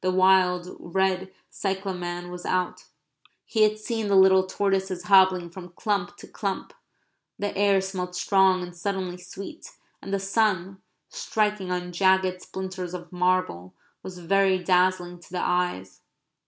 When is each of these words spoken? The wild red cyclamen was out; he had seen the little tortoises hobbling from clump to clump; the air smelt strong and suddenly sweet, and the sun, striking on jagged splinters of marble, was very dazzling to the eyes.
The 0.00 0.10
wild 0.10 0.74
red 0.80 1.30
cyclamen 1.50 2.30
was 2.30 2.46
out; 2.46 2.84
he 3.44 3.64
had 3.64 3.78
seen 3.78 4.08
the 4.08 4.16
little 4.16 4.46
tortoises 4.46 5.02
hobbling 5.02 5.50
from 5.50 5.74
clump 5.76 6.16
to 6.16 6.26
clump; 6.26 6.72
the 7.38 7.54
air 7.54 7.82
smelt 7.82 8.14
strong 8.16 8.62
and 8.62 8.74
suddenly 8.74 9.18
sweet, 9.18 9.68
and 10.00 10.10
the 10.10 10.18
sun, 10.18 10.80
striking 11.10 11.70
on 11.70 11.92
jagged 11.92 12.40
splinters 12.40 12.94
of 12.94 13.12
marble, 13.12 13.74
was 14.02 14.20
very 14.20 14.56
dazzling 14.58 15.20
to 15.20 15.30
the 15.30 15.42
eyes. 15.42 16.00